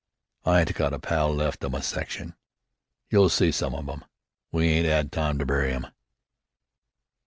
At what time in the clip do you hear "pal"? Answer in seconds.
0.99-1.31